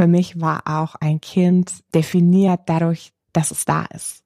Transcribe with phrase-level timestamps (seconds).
[0.00, 4.22] für mich war auch ein Kind definiert dadurch, dass es da ist.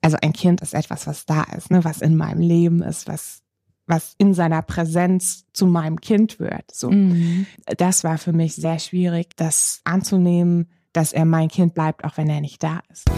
[0.00, 3.42] Also ein Kind ist etwas, was da ist, ne, was in meinem Leben ist, was
[3.88, 6.70] was in seiner Präsenz zu meinem Kind wird.
[6.72, 7.46] So, mhm.
[7.78, 12.30] das war für mich sehr schwierig, das anzunehmen, dass er mein Kind bleibt, auch wenn
[12.30, 13.10] er nicht da ist.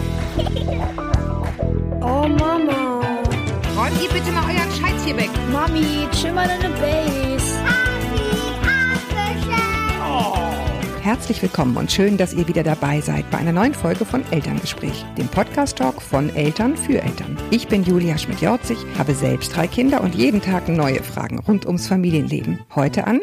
[2.01, 3.03] Oh Mama,
[3.77, 5.31] räumt ihr bitte mal euren Scheiß hier weg.
[5.53, 7.40] Mami, chill mal deine Base.
[11.03, 15.07] Herzlich willkommen und schön, dass ihr wieder dabei seid bei einer neuen Folge von Elterngespräch,
[15.17, 17.39] dem Podcast-Talk von Eltern für Eltern.
[17.51, 21.89] Ich bin Julia Schmidt-Jorzig, habe selbst drei Kinder und jeden Tag neue Fragen rund ums
[21.89, 22.59] Familienleben.
[22.75, 23.21] Heute an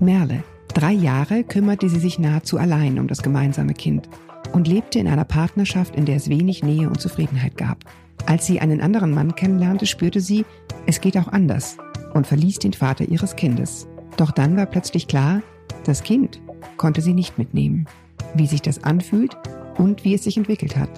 [0.00, 0.42] Merle.
[0.74, 4.08] Drei Jahre kümmerte sie sich nahezu allein um das gemeinsame Kind
[4.52, 7.78] und lebte in einer Partnerschaft, in der es wenig Nähe und Zufriedenheit gab.
[8.26, 10.44] Als sie einen anderen Mann kennenlernte, spürte sie,
[10.84, 11.76] es geht auch anders
[12.12, 13.86] und verließ den Vater ihres Kindes.
[14.16, 15.42] Doch dann war plötzlich klar,
[15.84, 16.40] das Kind
[16.78, 17.86] konnte sie nicht mitnehmen.
[18.34, 19.36] Wie sich das anfühlt
[19.76, 20.90] und wie es sich entwickelt hat.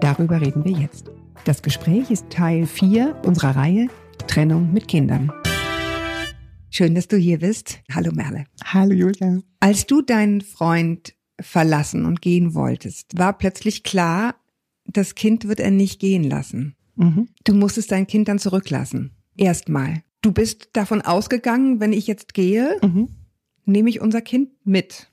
[0.00, 1.10] Darüber reden wir jetzt.
[1.44, 3.88] Das Gespräch ist Teil 4 unserer Reihe
[4.26, 5.32] Trennung mit Kindern.
[6.70, 7.78] Schön, dass du hier bist.
[7.92, 8.46] Hallo Merle.
[8.64, 9.38] Hallo Julia.
[9.60, 14.34] Als du deinen Freund verlassen und gehen wolltest, war plötzlich klar,
[14.84, 16.74] das Kind wird er nicht gehen lassen.
[16.96, 17.28] Mhm.
[17.44, 19.12] Du musstest dein Kind dann zurücklassen.
[19.36, 20.02] Erstmal.
[20.22, 23.08] Du bist davon ausgegangen, wenn ich jetzt gehe, mhm
[23.64, 25.10] nehme ich unser Kind mit.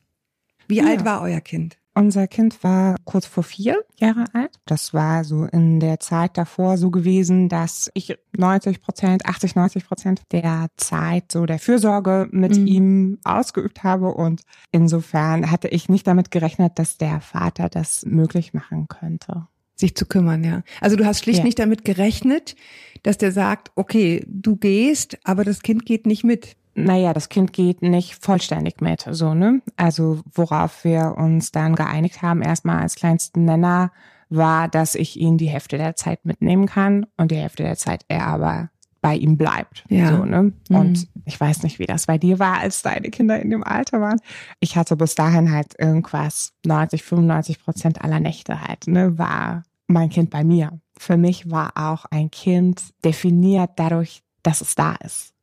[0.68, 0.86] Wie ja.
[0.86, 1.78] alt war euer Kind?
[1.94, 4.58] Unser Kind war kurz vor vier Jahre alt.
[4.66, 9.86] Das war so in der Zeit davor so gewesen, dass ich 90 Prozent, 80, 90
[9.86, 12.68] Prozent der Zeit so der Fürsorge mit mhm.
[12.68, 14.14] ihm ausgeübt habe.
[14.14, 19.48] Und insofern hatte ich nicht damit gerechnet, dass der Vater das möglich machen könnte.
[19.76, 20.64] Sich zu kümmern, ja.
[20.80, 21.46] Also du hast schlicht ja.
[21.46, 22.56] nicht damit gerechnet,
[23.04, 27.54] dass der sagt, okay, du gehst, aber das Kind geht nicht mit naja, das Kind
[27.54, 29.62] geht nicht vollständig mit, so, ne?
[29.76, 33.92] Also, worauf wir uns dann geeinigt haben, erstmal als kleinsten Nenner,
[34.30, 38.06] war, dass ich ihn die Hälfte der Zeit mitnehmen kann und die Hälfte der Zeit
[38.08, 38.70] er aber
[39.02, 39.84] bei ihm bleibt.
[39.90, 40.16] Ja.
[40.16, 40.54] So, ne?
[40.70, 41.22] Und mhm.
[41.26, 44.22] ich weiß nicht, wie das bei dir war, als deine Kinder in dem Alter waren.
[44.60, 50.10] Ich hatte bis dahin halt irgendwas 90, 95 Prozent aller Nächte halt, ne, war mein
[50.10, 50.80] Kind bei mir.
[50.98, 55.34] Für mich war auch ein Kind definiert dadurch, dass es da ist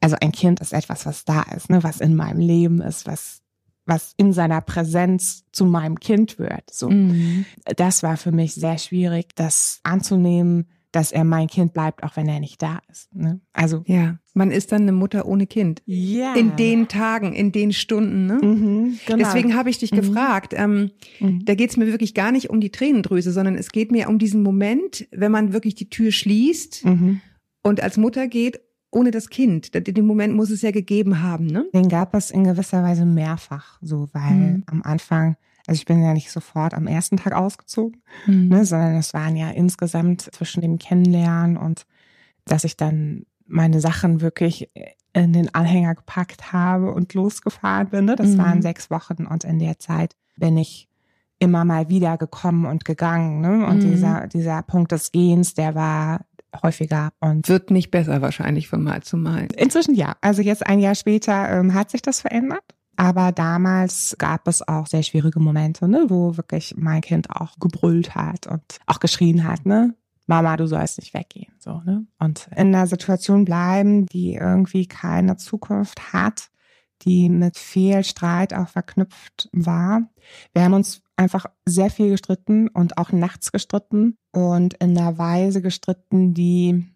[0.00, 3.42] also ein Kind ist etwas, was da ist, ne, was in meinem Leben ist, was
[3.88, 6.70] was in seiner Präsenz zu meinem Kind wird.
[6.70, 7.46] So, mhm.
[7.76, 12.28] das war für mich sehr schwierig, das anzunehmen, dass er mein Kind bleibt, auch wenn
[12.28, 13.14] er nicht da ist.
[13.14, 13.40] Ne?
[13.52, 15.82] Also ja, man ist dann eine Mutter ohne Kind.
[15.84, 16.34] Ja.
[16.34, 18.26] In den Tagen, in den Stunden.
[18.26, 18.34] Ne?
[18.34, 19.18] Mhm, genau.
[19.18, 19.96] Deswegen habe ich dich mhm.
[19.96, 20.54] gefragt.
[20.56, 21.44] Ähm, mhm.
[21.44, 24.18] Da geht es mir wirklich gar nicht um die Tränendrüse, sondern es geht mir um
[24.18, 27.20] diesen Moment, wenn man wirklich die Tür schließt mhm.
[27.62, 28.60] und als Mutter geht
[28.90, 29.74] ohne das Kind.
[29.74, 31.66] Den Moment muss es ja gegeben haben, ne?
[31.74, 34.62] Den gab es in gewisser Weise mehrfach, so, weil mhm.
[34.66, 38.48] am Anfang, also ich bin ja nicht sofort am ersten Tag ausgezogen, mhm.
[38.48, 41.84] ne, sondern es waren ja insgesamt zwischen dem Kennenlernen und
[42.46, 44.70] dass ich dann meine Sachen wirklich
[45.12, 48.04] in den Anhänger gepackt habe und losgefahren bin.
[48.04, 48.16] Ne?
[48.16, 48.38] Das mhm.
[48.38, 50.88] waren sechs Wochen und in der Zeit bin ich
[51.38, 53.40] immer mal wieder gekommen und gegangen.
[53.40, 53.66] Ne?
[53.66, 53.90] Und mhm.
[53.90, 56.20] dieser, dieser Punkt des Gehens, der war
[56.62, 59.48] häufiger und wird nicht besser wahrscheinlich von Mal zu Mal.
[59.56, 60.16] Inzwischen ja.
[60.20, 62.64] Also jetzt ein Jahr später ähm, hat sich das verändert.
[62.96, 68.16] Aber damals gab es auch sehr schwierige Momente, ne, wo wirklich mein Kind auch gebrüllt
[68.16, 69.94] hat und auch geschrien hat, ne?
[70.26, 72.06] Mama, du sollst nicht weggehen, so, ne?
[72.18, 76.50] Und in einer Situation bleiben, die irgendwie keine Zukunft hat,
[77.02, 80.02] die mit viel Streit auch verknüpft war.
[80.52, 85.60] Wir haben uns einfach sehr viel gestritten und auch nachts gestritten und in einer Weise
[85.60, 86.86] gestritten, die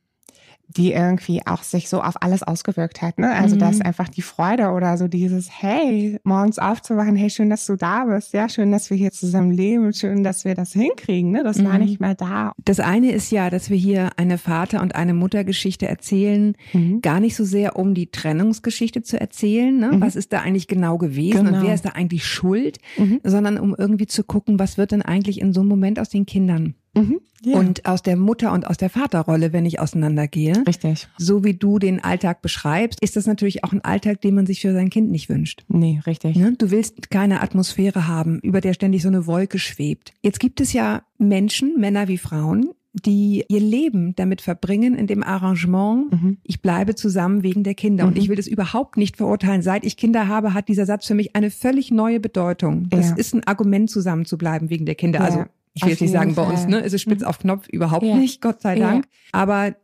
[0.77, 3.19] die irgendwie auch sich so auf alles ausgewirkt hat.
[3.19, 3.33] Ne?
[3.33, 3.60] Also mhm.
[3.60, 8.05] dass einfach die Freude oder so dieses, hey, morgens aufzuwachen, hey, schön, dass du da
[8.05, 11.43] bist, ja, schön, dass wir hier zusammen leben, schön, dass wir das hinkriegen, ne?
[11.44, 11.65] Das mhm.
[11.65, 12.53] war nicht mehr da.
[12.65, 17.00] Das eine ist ja, dass wir hier eine Vater- und eine Muttergeschichte erzählen, mhm.
[17.03, 19.93] gar nicht so sehr, um die Trennungsgeschichte zu erzählen, ne?
[19.93, 20.00] Mhm.
[20.00, 21.59] was ist da eigentlich genau gewesen genau.
[21.59, 23.21] und wer ist da eigentlich schuld, mhm.
[23.25, 26.26] sondern um irgendwie zu gucken, was wird denn eigentlich in so einem Moment aus den
[26.26, 26.75] Kindern.
[26.94, 27.59] Mhm, yeah.
[27.59, 30.65] Und aus der Mutter- und aus der Vaterrolle, wenn ich auseinandergehe.
[30.67, 31.09] Richtig.
[31.17, 34.61] So wie du den Alltag beschreibst, ist das natürlich auch ein Alltag, den man sich
[34.61, 35.65] für sein Kind nicht wünscht.
[35.69, 36.37] Nee, richtig.
[36.37, 36.55] Ne?
[36.56, 40.12] Du willst keine Atmosphäre haben, über der ständig so eine Wolke schwebt.
[40.23, 45.23] Jetzt gibt es ja Menschen, Männer wie Frauen, die ihr Leben damit verbringen, in dem
[45.23, 46.38] Arrangement, mhm.
[46.43, 48.05] ich bleibe zusammen wegen der Kinder.
[48.05, 48.11] Mhm.
[48.11, 49.62] Und ich will das überhaupt nicht verurteilen.
[49.62, 52.88] Seit ich Kinder habe, hat dieser Satz für mich eine völlig neue Bedeutung.
[52.91, 53.17] Das ja.
[53.17, 55.21] ist ein Argument, zusammen zu bleiben wegen der Kinder.
[55.21, 55.25] Ja.
[55.25, 56.47] Also ich will jetzt nicht sagen, Fall.
[56.47, 57.27] bei uns ne, ist es spitz mhm.
[57.27, 58.17] auf Knopf überhaupt ja.
[58.17, 59.07] nicht, Gott sei Dank.
[59.07, 59.11] Ja.
[59.33, 59.75] Aber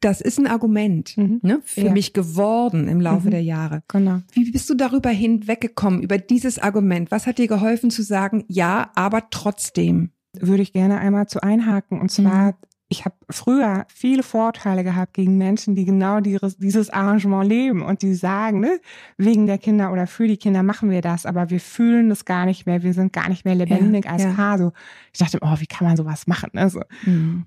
[0.00, 1.40] das ist ein Argument Mhm.
[1.42, 1.92] ne, für Ja.
[1.92, 3.30] mich geworden im Laufe Mhm.
[3.32, 3.82] der Jahre.
[3.88, 4.20] Genau.
[4.32, 7.10] Wie bist du darüber hinweggekommen, über dieses Argument?
[7.10, 10.10] Was hat dir geholfen zu sagen, ja, aber trotzdem?
[10.40, 12.00] würde ich gerne einmal zu einhaken.
[12.00, 12.54] Und zwar,
[12.92, 18.14] ich habe früher viele Vorteile gehabt gegen Menschen, die genau dieses, Arrangement leben und die
[18.14, 18.80] sagen, ne,
[19.16, 22.44] wegen der Kinder oder für die Kinder machen wir das, aber wir fühlen das gar
[22.44, 24.32] nicht mehr, wir sind gar nicht mehr lebendig als ja.
[24.32, 24.58] Paar.
[24.58, 24.72] So,
[25.12, 26.50] ich dachte, oh, wie kann man sowas machen?
[26.52, 26.68] Ne?
[26.68, 26.82] So.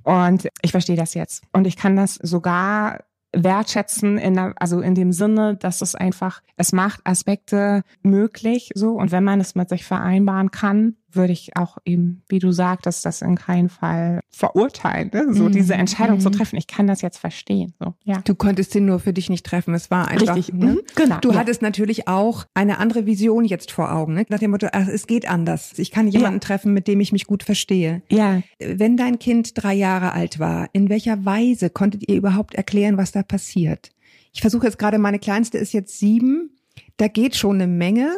[0.04, 1.44] Und ich verstehe das jetzt.
[1.54, 6.42] Und ich kann das sogar wertschätzen in der, also in dem Sinne, dass es einfach,
[6.58, 8.94] es macht Aspekte möglich, so.
[8.94, 13.06] Und wenn man es mit sich vereinbaren kann, würde ich auch eben, wie du sagtest,
[13.06, 15.34] das in keinem Fall verurteilen, ne?
[15.34, 15.52] so Mhm.
[15.52, 16.34] diese Entscheidung zu Mhm.
[16.34, 16.56] treffen.
[16.58, 18.22] Ich kann das jetzt verstehen, so, ja.
[18.26, 19.74] Du konntest den nur für dich nicht treffen.
[19.74, 20.36] Es war einfach.
[20.36, 20.74] Richtig, Ne?
[20.74, 21.18] mhm, genau.
[21.20, 21.40] Du ja.
[21.40, 24.26] hattest natürlich auch eine andere Vision jetzt vor Augen, ne?
[24.30, 25.74] nach dem Motto, ach, es geht anders.
[25.78, 28.02] Ich kann jemanden treffen, mit dem ich mich gut verstehe.
[28.10, 32.98] ja, Wenn dein Kind drei Jahre alt war, in welcher Weise konntet ihr überhaupt erklären,
[32.98, 33.92] was da passiert?
[34.34, 36.52] Ich versuche jetzt gerade, meine Kleinste ist jetzt sieben,
[36.98, 38.12] da geht schon eine Menge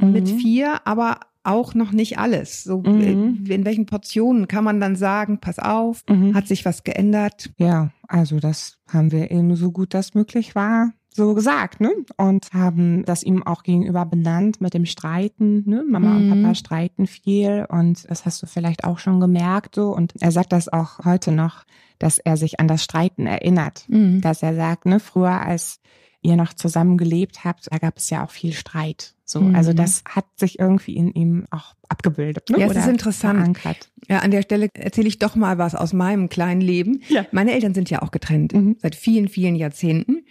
[0.00, 0.38] mit Mhm.
[0.38, 2.64] vier, aber auch noch nicht alles.
[2.64, 3.00] So Mhm.
[3.48, 6.34] äh, in welchen Portionen kann man dann sagen, pass auf, Mhm.
[6.34, 7.50] hat sich was geändert?
[7.58, 11.90] Ja, also das haben wir eben so gut das möglich war so gesagt, ne?
[12.16, 15.84] Und haben das ihm auch gegenüber benannt mit dem Streiten, ne?
[15.86, 16.42] Mama und Mhm.
[16.42, 20.52] Papa streiten viel und das hast du vielleicht auch schon gemerkt so und er sagt
[20.54, 21.64] das auch heute noch,
[21.98, 24.22] dass er sich an das Streiten erinnert, Mhm.
[24.22, 25.80] dass er sagt, ne, früher als
[26.22, 29.14] ihr noch zusammen gelebt habt, da gab es ja auch viel Streit.
[29.32, 29.54] So, Mhm.
[29.56, 32.50] also das hat sich irgendwie in ihm auch abgebildet.
[32.50, 32.58] Ne?
[32.60, 33.38] Ja, es ist interessant.
[33.38, 33.90] Verankert.
[34.08, 37.00] Ja, an der Stelle erzähle ich doch mal was aus meinem kleinen Leben.
[37.08, 37.24] Ja.
[37.32, 38.76] Meine Eltern sind ja auch getrennt Mhm.
[38.80, 40.24] seit vielen, vielen Jahrzehnten.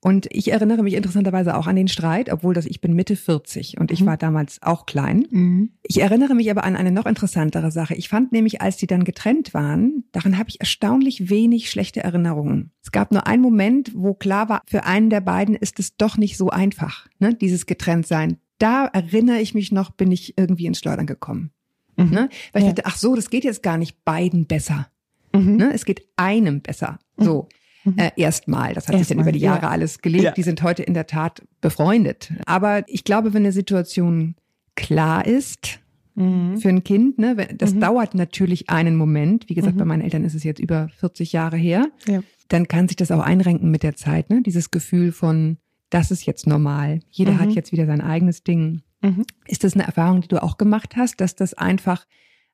[0.00, 3.78] Und ich erinnere mich interessanterweise auch an den Streit, obwohl das ich bin Mitte 40
[3.78, 4.06] und ich Mhm.
[4.06, 5.26] war damals auch klein.
[5.30, 5.70] Mhm.
[5.82, 7.94] Ich erinnere mich aber an eine noch interessantere Sache.
[7.94, 12.70] Ich fand nämlich, als die dann getrennt waren, daran habe ich erstaunlich wenig schlechte Erinnerungen.
[12.82, 16.16] Es gab nur einen Moment, wo klar war, für einen der beiden ist es doch
[16.16, 18.38] nicht so einfach, ne, dieses Getrenntsein.
[18.58, 21.50] Da erinnere ich mich noch, bin ich irgendwie ins Schleudern gekommen.
[21.96, 22.10] Mhm.
[22.10, 22.28] Ne?
[22.52, 22.74] Weil ich Ja.
[22.74, 24.88] dachte, ach so, das geht jetzt gar nicht beiden besser.
[25.34, 25.56] Mhm.
[25.56, 25.70] Ne?
[25.74, 26.98] Es geht einem besser.
[27.16, 27.48] So.
[27.84, 27.94] Mhm.
[27.98, 28.74] Äh, erstmal.
[28.74, 29.68] Das hat sich dann Erstmal, über die Jahre ja.
[29.70, 30.24] alles gelebt.
[30.24, 30.30] Ja.
[30.32, 32.32] Die sind heute in der Tat befreundet.
[32.46, 34.34] Aber ich glaube, wenn eine Situation
[34.74, 35.80] klar ist
[36.14, 36.58] Mhm.
[36.58, 37.80] für ein Kind, ne, das Mhm.
[37.80, 39.48] dauert natürlich einen Moment.
[39.48, 39.78] Wie gesagt, Mhm.
[39.78, 41.86] bei meinen Eltern ist es jetzt über 40 Jahre her.
[42.08, 42.20] Ja.
[42.48, 44.28] Dann kann sich das auch einrenken mit der Zeit.
[44.30, 44.42] Ne?
[44.42, 45.58] Dieses Gefühl von,
[45.90, 47.00] das ist jetzt normal.
[47.10, 47.38] Jeder Mhm.
[47.40, 48.82] hat jetzt wieder sein eigenes Ding.
[49.02, 49.24] Mhm.
[49.46, 52.06] Ist das eine Erfahrung, die du auch gemacht hast, dass das einfach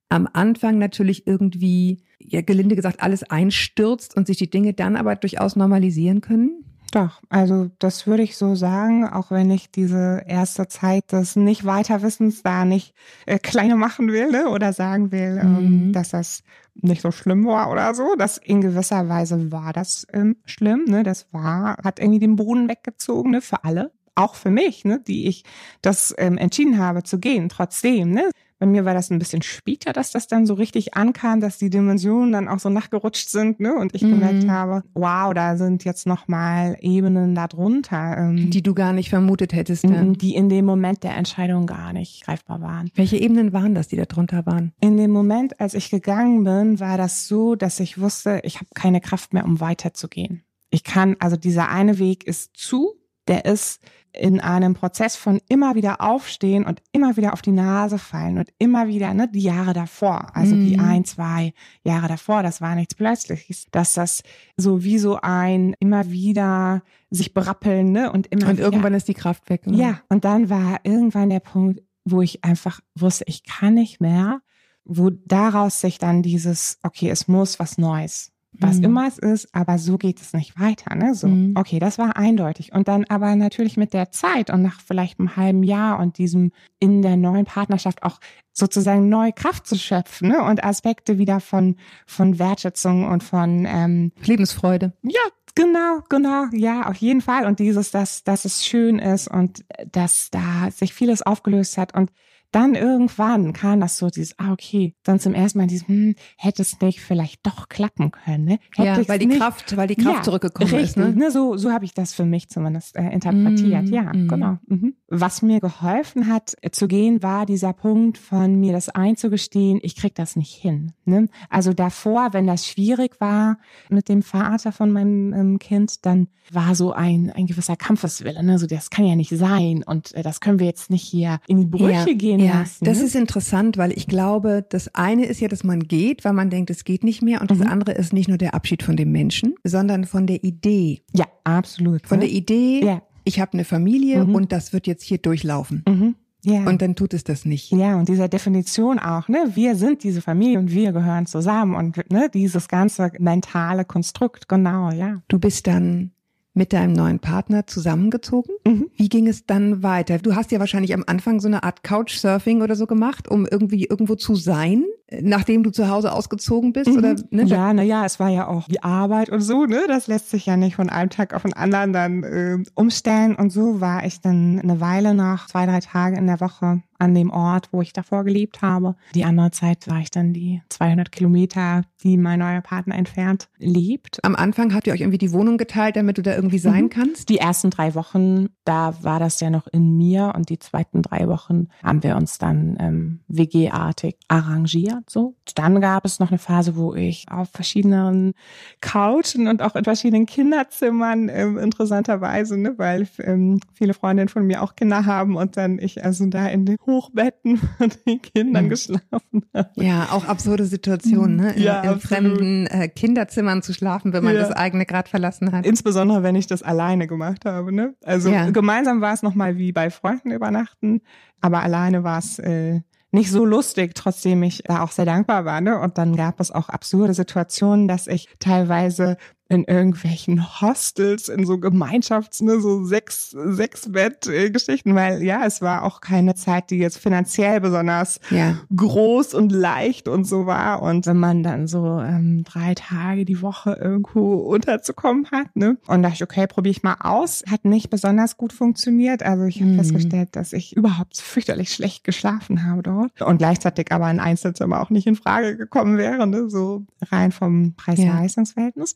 [0.08, 5.16] am Anfang natürlich irgendwie, ja, gelinde gesagt, alles einstürzt und sich die Dinge dann aber
[5.16, 6.63] durchaus normalisieren können?
[6.94, 11.64] Doch, also das würde ich so sagen, auch wenn ich diese erste Zeit des nicht
[11.64, 12.94] Weiterwissens da nicht
[13.26, 15.93] äh, kleiner machen will ne, oder sagen will, ähm, Mhm.
[15.93, 16.44] dass das
[16.76, 18.14] nicht so schlimm war oder so.
[18.17, 20.85] Das in gewisser Weise war das ähm, schlimm.
[20.87, 21.02] Ne?
[21.02, 23.91] Das war, hat irgendwie den Boden weggezogen ne, für alle.
[24.14, 25.43] Auch für mich, ne, die ich
[25.82, 28.11] das ähm, entschieden habe zu gehen, trotzdem.
[28.12, 28.31] Ne?
[28.58, 31.70] Bei mir war das ein bisschen später, dass das dann so richtig ankam, dass die
[31.70, 33.74] Dimensionen dann auch so nachgerutscht sind, ne?
[33.74, 34.10] Und ich Mhm.
[34.10, 39.52] gemerkt habe, wow, da sind jetzt nochmal Ebenen darunter, ähm, Die du gar nicht vermutet
[39.52, 39.84] hättest.
[39.84, 42.90] Die, die in dem Moment der Entscheidung gar nicht greifbar waren.
[42.94, 44.72] Welche Ebenen waren das, die da drunter waren?
[44.80, 48.66] In dem Moment, als ich gegangen bin, war das so, dass ich wusste, ich habe
[48.74, 50.42] keine Kraft mehr, um weiterzugehen.
[50.70, 52.94] Ich kann, also dieser eine Weg ist zu,
[53.28, 53.80] der ist
[54.16, 58.48] in einem Prozess von immer wieder aufstehen und immer wieder auf die Nase fallen und
[58.58, 60.84] immer wieder, ne, die Jahre davor, also die Mhm.
[60.84, 61.52] ein, zwei
[61.82, 64.22] Jahre davor, das war nichts Plötzliches, dass das
[64.56, 69.08] so wie so ein immer wieder sich berappeln, ne, und immer Und wieder, irgendwann ist
[69.08, 69.62] die Kraft weg.
[69.66, 69.76] oder?
[69.76, 74.43] ja, und dann war irgendwann der Punkt, wo ich einfach wusste, ich kann nicht mehr,
[74.84, 78.84] wo daraus sich dann dieses, okay, es muss was Neues, was Mhm.
[78.84, 81.15] immer es ist, aber so geht es nicht weiter, ne?
[81.15, 81.55] So, Mhm.
[81.56, 82.73] okay, das war eindeutig.
[82.73, 86.53] Und dann aber natürlich mit der Zeit und nach vielleicht einem halben Jahr und diesem
[86.79, 88.20] in der neuen Partnerschaft auch
[88.53, 90.43] sozusagen neue Kraft zu schöpfen, ne?
[90.43, 94.93] Und Aspekte wieder von, von Wertschätzung und von, ähm, Lebensfreude.
[95.03, 95.20] ja,
[95.55, 97.46] genau, genau, ja, auf jeden Fall.
[97.46, 101.94] Und dieses, dass, dass es schön ist und äh, dass da sich vieles aufgelöst hat
[101.94, 102.11] und
[102.55, 106.63] dann irgendwann kam das so, dieses, ah, okay, dann zum ersten Mal dieses, hm, hätte
[106.63, 108.58] es nicht vielleicht doch klappen können, ne?
[108.77, 111.17] Hätte Ja, weil die nicht, Kraft, weil die Kraft Ja, zurückgekommen richtig, ist.
[111.17, 111.31] Ne?
[111.32, 113.91] So, so habe ich das für mich zumindest äh, interpretiert.
[113.91, 114.29] Mm, ja, mm.
[114.29, 114.58] genau.
[114.67, 114.94] Mhm.
[115.08, 119.96] Was mir geholfen hat äh, zu gehen, war dieser Punkt von mir das einzugestehen, ich
[119.96, 120.93] krieg das nicht hin.
[121.05, 121.29] Ne?
[121.51, 123.58] Also davor, wenn das schwierig war
[123.89, 128.43] mit dem Vater von meinem ähm, Kind, dann war so ein, ein gewisser Kampfeswille.
[128.43, 128.58] Ne?
[128.58, 131.58] So, das kann ja nicht sein und äh, das können wir jetzt nicht hier in
[131.58, 132.84] die Brüche Ja, gehen Ja, lassen.
[132.84, 133.05] das ne?
[133.05, 136.70] ist interessant, weil ich glaube, das eine ist ja, dass man geht, weil man denkt,
[136.70, 137.41] es geht nicht mehr.
[137.41, 137.67] Und das Mhm.
[137.69, 141.03] andere ist nicht nur der Abschied von dem Menschen, sondern von der Idee.
[141.13, 142.06] ja, absolut.
[142.06, 142.27] Von ne?
[142.27, 143.03] der Idee, Ja.
[143.24, 144.34] ich habe eine Familie Mhm.
[144.34, 145.82] und das wird jetzt hier durchlaufen.
[145.89, 146.15] Mhm.
[146.46, 146.67] Ja.
[146.67, 147.70] Und dann tut es das nicht.
[147.72, 151.96] Ja, und dieser Definition auch, ne, wir sind diese Familie und wir gehören zusammen und
[152.13, 155.22] ne, dieses ganze mentale Konstrukt, genau, ja.
[155.29, 156.10] Du bist dann
[156.55, 158.55] mit deinem neuen Partner zusammengezogen.
[158.67, 158.91] Mhm.
[158.96, 160.19] Wie ging es dann weiter?
[160.19, 163.84] Du hast ja wahrscheinlich am Anfang so eine Art Couchsurfing oder so gemacht, um irgendwie
[163.84, 164.84] irgendwo zu sein,
[165.20, 167.44] nachdem du zu Hause ausgezogen bist oder ne?
[167.44, 169.82] Ja, na ja, es war ja auch die Arbeit und so, ne?
[169.89, 173.34] Das lässt sich ja nicht von einem Tag auf den anderen dann äh, umstellen.
[173.37, 177.15] Und so war ich dann eine Weile noch, zwei, drei Tage in der Woche an
[177.15, 178.94] dem Ort, wo ich davor gelebt habe.
[179.15, 184.20] Die andere Zeit war ich dann die 200 Kilometer, die mein neuer Partner entfernt lebt.
[184.23, 186.91] Am Anfang habt ihr euch irgendwie die Wohnung geteilt, damit du da irgendwie sein Mhm.
[186.91, 187.29] kannst.
[187.29, 191.27] Die ersten drei Wochen, da war das ja noch in mir und die zweiten drei
[191.29, 195.04] Wochen haben wir uns dann ähm, WG-artig arrangiert.
[195.08, 195.34] So.
[195.55, 198.34] Dann gab es noch eine Phase, wo ich auf verschiedenen
[198.81, 204.63] Couchen und auch in verschiedenen Kinderzimmern ähm, interessanterweise, ne, weil ähm, viele Freundinnen von mir
[204.63, 208.69] auch Kinder haben und dann ich also da in den Hochbetten von den Kindern Mhm.
[208.70, 209.70] geschlafen habe.
[209.77, 211.53] Ja, auch absurde Situationen, ne?
[211.55, 214.41] In, Ja, in fremden äh, Kinderzimmern zu schlafen, wenn man Ja.
[214.41, 215.67] das eigene gerade verlassen hat.
[215.67, 217.73] Insbesondere, wenn ich das alleine gemacht habe.
[217.73, 217.94] Ne?
[218.05, 218.51] Also Ja.
[218.51, 221.01] gemeinsam war es nochmal wie bei Freunden übernachten,
[221.41, 222.81] aber alleine war es äh,
[223.14, 225.60] nicht so lustig, trotzdem ich da auch sehr dankbar war.
[225.60, 225.78] Ne?
[225.78, 229.16] Und dann gab es auch absurde Situationen, dass ich teilweise
[229.48, 235.82] in irgendwelchen Hostels, in so Gemeinschafts, ne, so sechs, sechs Bett-Geschichten, weil ja, es war
[235.82, 238.58] auch keine Zeit, die jetzt finanziell besonders Ja.
[238.74, 240.81] groß und leicht und so war.
[240.82, 245.77] Und wenn man dann so ähm, drei Tage die Woche irgendwo unterzukommen hat, ne?
[245.86, 247.43] Und dachte ich, okay, probiere ich mal aus.
[247.51, 249.22] Hat nicht besonders gut funktioniert.
[249.22, 249.77] Also ich habe Mhm.
[249.77, 253.20] festgestellt, dass ich überhaupt fürchterlich schlecht geschlafen habe dort.
[253.20, 256.48] Und gleichzeitig aber ein Einzelzimmer auch nicht in Frage gekommen wäre, ne?
[256.48, 258.94] So rein vom Preis-Leistungs-Verhältnis.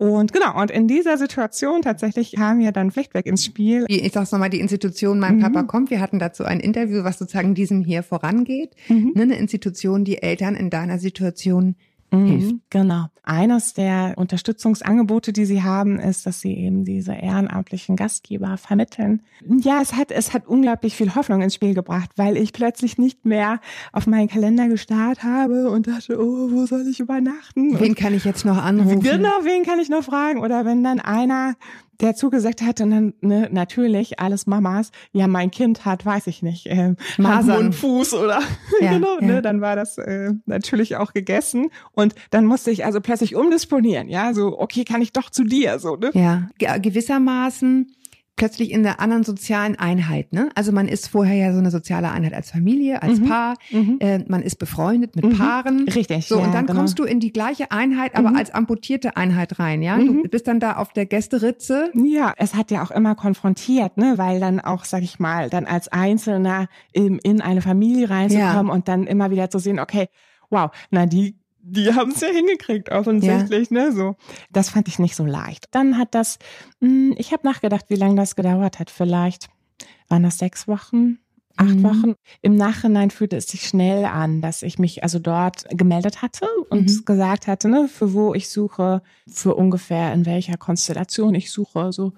[0.00, 3.84] Und genau, und in dieser Situation tatsächlich kam ja dann Flechtweg ins Spiel.
[3.86, 5.40] Ich sag's nochmal, die Institution Mein Mhm.
[5.40, 5.90] Papa kommt.
[5.90, 8.70] Wir hatten dazu ein Interview, was sozusagen diesem hier vorangeht.
[8.88, 9.12] Mhm.
[9.14, 11.76] Ne, eine Institution, die Eltern in deiner Situation
[12.10, 12.52] hilft.
[12.52, 13.06] Mhm, genau.
[13.22, 19.22] Eines der Unterstützungsangebote, die sie haben, ist, dass sie eben diese ehrenamtlichen Gastgeber vermitteln.
[19.46, 23.24] Ja, es hat, es hat unglaublich viel Hoffnung ins Spiel gebracht, weil ich plötzlich nicht
[23.24, 23.60] mehr
[23.92, 27.78] auf meinen Kalender gestarrt habe und dachte, oh, wo soll ich übernachten?
[27.78, 29.00] Wen kann ich jetzt noch anrufen?
[29.00, 30.40] Genau, wen kann ich noch fragen?
[30.40, 31.54] Oder wenn dann einer
[32.00, 36.42] der zugesagt hat und dann ne, natürlich alles Mamas, ja mein Kind hat, weiß ich
[36.42, 37.48] nicht, ähm, Masern.
[37.50, 38.40] Hand, Mund, Fuß oder
[38.80, 39.26] Ja, genau, ja.
[39.26, 44.08] ne, dann war das äh, natürlich auch gegessen und dann musste ich also plötzlich umdisponieren,
[44.08, 46.10] ja, so okay, kann ich doch zu dir, so ne?
[46.14, 47.92] Ja, ge- gewissermaßen
[48.40, 50.32] plötzlich in einer anderen sozialen Einheit.
[50.32, 50.48] Ne?
[50.54, 53.28] Also man ist vorher ja so eine soziale Einheit als Familie, als Mhm.
[53.28, 53.54] Paar.
[53.70, 53.96] Mhm.
[54.00, 55.36] Äh, man ist befreundet mit Mhm.
[55.38, 55.86] Paaren.
[55.88, 56.78] Richtig, So, ja, und dann genau.
[56.78, 58.36] kommst du in die gleiche Einheit, aber Mhm.
[58.36, 59.96] als amputierte Einheit rein, ja?
[59.98, 60.22] Mhm.
[60.22, 61.90] Du bist dann da auf der Gästeritze.
[61.94, 65.66] Ja, es hat ja auch immer konfrontiert, ne, weil dann auch, sag ich mal, dann
[65.66, 70.08] als Einzelner in, in eine Familie reinzukommen und dann immer wieder zu sehen, okay,
[70.48, 71.36] wow, na die
[71.70, 74.16] die haben es ja hingekriegt offensichtlich, ne, so.
[74.52, 75.66] Das fand ich nicht so leicht.
[75.70, 76.38] Dann hat das,
[76.80, 78.90] mh, ich habe nachgedacht, wie lange das gedauert hat.
[78.90, 79.48] Vielleicht
[80.08, 81.18] waren das sechs Wochen,
[81.56, 81.82] acht Mhm.
[81.82, 82.14] Wochen.
[82.42, 86.88] Im Nachhinein fühlte es sich schnell an, dass ich mich also dort gemeldet hatte und
[86.90, 87.04] Mhm.
[87.04, 92.12] gesagt hatte, ne, für wo ich suche, für ungefähr in welcher Konstellation ich suche, so.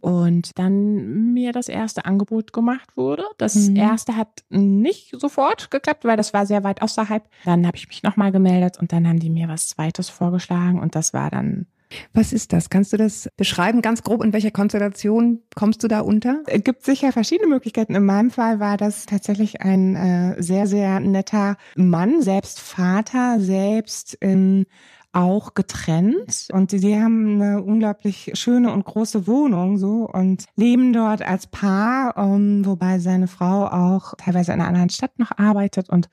[0.00, 3.24] Und dann mir das erste Angebot gemacht wurde.
[3.38, 3.76] Das Mhm.
[3.76, 7.22] erste hat nicht sofort geklappt, weil das war sehr weit außerhalb.
[7.44, 10.94] Dann habe ich mich nochmal gemeldet und dann haben die mir was Zweites vorgeschlagen und
[10.94, 11.66] das war dann
[12.12, 12.70] Was ist das?
[12.70, 16.42] Kannst du das beschreiben, ganz grob, in welcher Konstellation kommst du da unter?
[16.46, 17.94] Es gibt sicher verschiedene Möglichkeiten.
[17.94, 24.18] In meinem Fall war das tatsächlich ein äh, sehr, sehr netter Mann, selbst Vater, selbst
[24.20, 24.66] ähm,
[25.12, 31.20] auch getrennt und die haben eine unglaublich schöne und große Wohnung so und leben dort
[31.22, 36.08] als Paar, ähm, wobei seine Frau auch teilweise in einer anderen Stadt noch arbeitet und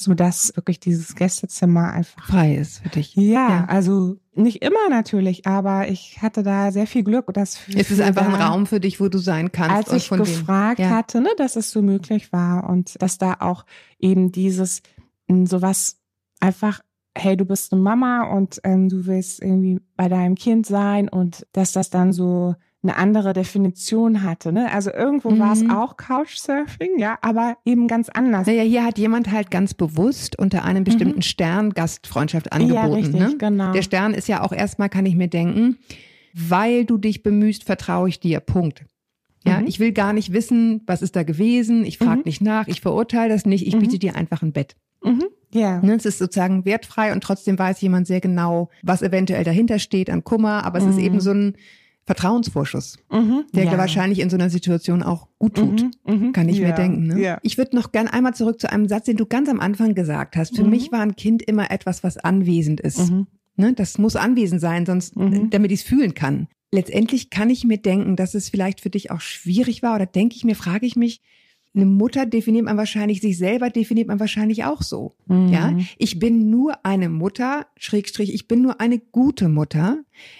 [0.00, 3.14] so dass wirklich dieses Gästezimmer einfach Frei ist für dich.
[3.14, 3.64] ja, Ja.
[3.66, 8.26] also nicht immer natürlich, aber ich hatte da sehr viel Glück, dass Es ist einfach
[8.26, 9.90] ein da- Raum für dich, wo du sein kannst.
[9.90, 10.90] als ich dem- gefragt Ja.
[10.90, 13.64] hatte, ne, dass es so möglich war und dass da auch
[13.98, 14.82] eben dieses
[15.28, 15.98] m, sowas
[16.40, 16.80] einfach,
[17.16, 21.46] hey, du bist eine Mama und ähm, du willst irgendwie bei deinem Kind sein und
[21.52, 24.52] dass das dann so eine andere Definition hatte.
[24.52, 24.72] Ne?
[24.72, 25.70] Also irgendwo war es Mhm.
[25.70, 28.46] auch Couchsurfing, ja, aber eben ganz anders.
[28.46, 32.86] Naja, hier hat jemand halt ganz bewusst unter einem bestimmten Stern Gastfreundschaft angeboten.
[32.86, 32.92] Mhm.
[32.92, 33.34] ja, richtig, ne?
[33.38, 33.72] genau.
[33.72, 35.76] Der Stern ist ja auch erstmal, kann ich mir denken,
[36.34, 38.40] weil du dich bemühst, vertraue ich dir.
[38.40, 38.84] Punkt.
[39.46, 39.66] Ja, Mhm.
[39.66, 41.84] ich will gar nicht wissen, was ist da gewesen.
[41.84, 42.22] Ich frage Mhm.
[42.26, 43.66] nicht nach, ich verurteile das nicht.
[43.66, 43.80] Ich Mhm.
[43.80, 44.76] biete dir einfach ein Bett.
[45.02, 45.24] Mhm.
[45.52, 45.80] Ja.
[45.82, 50.08] Ne, Es ist sozusagen wertfrei und trotzdem weiß jemand sehr genau, was eventuell dahinter steht
[50.10, 50.64] an Kummer.
[50.64, 51.04] Aber es ist Mhm.
[51.04, 51.56] eben so ein
[52.10, 53.44] Vertrauensvorschuss, Mhm.
[53.54, 53.78] der ja.
[53.78, 55.82] wahrscheinlich in so einer Situation auch gut tut.
[56.04, 56.26] Mhm.
[56.26, 56.32] Mhm.
[56.32, 56.68] Kann ich ja.
[56.68, 57.06] mir denken.
[57.06, 57.20] Ne?
[57.20, 57.38] Ja.
[57.42, 60.34] Ich würde noch gern einmal zurück zu einem Satz, den du ganz am Anfang gesagt
[60.36, 60.56] hast.
[60.56, 60.70] Für Mhm.
[60.70, 63.10] mich war ein Kind immer etwas, was anwesend ist.
[63.10, 63.28] Mhm.
[63.56, 63.74] Ne?
[63.74, 65.50] Das muss anwesend sein, sonst, Mhm.
[65.50, 66.48] damit ich es fühlen kann.
[66.72, 70.34] Letztendlich kann ich mir denken, dass es vielleicht für dich auch schwierig war oder denke
[70.34, 71.20] ich mir, frage ich mich,
[71.74, 75.14] eine Mutter definiert man wahrscheinlich, sich selber definiert man wahrscheinlich auch so.
[75.26, 75.48] Mhm.
[75.48, 79.98] Ja, ich bin nur eine Mutter, Schrägstrich, ich bin nur eine gute Mutter,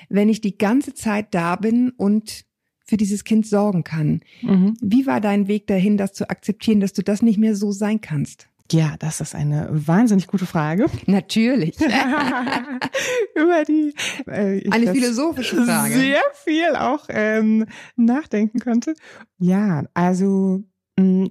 [0.09, 2.45] wenn ich die ganze Zeit da bin und
[2.85, 4.21] für dieses Kind sorgen kann.
[4.43, 4.77] Mhm.
[4.81, 8.01] Wie war dein Weg dahin, das zu akzeptieren, dass du das nicht mehr so sein
[8.01, 8.49] kannst?
[8.73, 10.87] Ja, das ist eine wahnsinnig gute Frage.
[11.07, 11.77] Natürlich.
[13.35, 13.95] Über die
[14.29, 15.95] äh, ich Eine philosophische Frage.
[15.95, 18.95] sehr viel auch ähm, nachdenken könnte.
[19.39, 20.63] Ja, also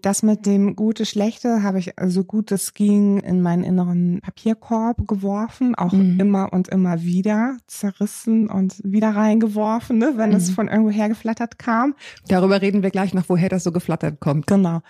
[0.02, 5.08] das mit dem gute Schlechte habe ich so gut es ging in meinen inneren Papierkorb
[5.08, 6.20] geworfen, auch Mhm.
[6.20, 10.54] immer und immer wieder zerrissen und wieder reingeworfen, ne, wenn es Mhm.
[10.54, 11.96] von irgendwo hergeflattert kam.
[12.28, 14.48] Darüber reden wir gleich noch, woher das so geflattert kommt.
[14.48, 14.82] Genau.